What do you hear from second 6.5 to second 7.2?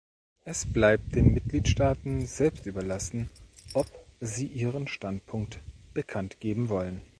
wollen.